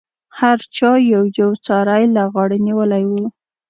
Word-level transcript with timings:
هر 0.39 0.57
چا 0.75 0.91
یو 1.13 1.23
یو 1.39 1.51
څاری 1.65 2.03
له 2.15 2.23
غاړې 2.33 2.57
نیولی 2.67 3.03
و. 3.09 3.13